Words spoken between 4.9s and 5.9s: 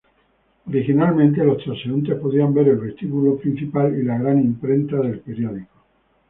del periódico.